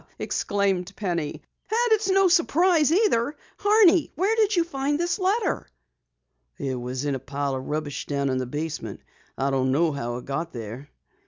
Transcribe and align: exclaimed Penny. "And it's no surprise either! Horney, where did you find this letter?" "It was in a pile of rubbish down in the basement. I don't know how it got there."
exclaimed 0.17 0.91
Penny. 0.95 1.33
"And 1.69 1.91
it's 1.91 2.09
no 2.09 2.27
surprise 2.27 2.91
either! 2.91 3.35
Horney, 3.59 4.11
where 4.15 4.35
did 4.35 4.55
you 4.55 4.63
find 4.63 4.99
this 4.99 5.19
letter?" 5.19 5.67
"It 6.57 6.73
was 6.81 7.05
in 7.05 7.13
a 7.13 7.19
pile 7.19 7.53
of 7.53 7.67
rubbish 7.67 8.07
down 8.07 8.27
in 8.29 8.39
the 8.39 8.47
basement. 8.47 9.01
I 9.37 9.51
don't 9.51 9.71
know 9.71 9.91
how 9.91 10.15
it 10.17 10.25
got 10.25 10.53
there." 10.53 10.89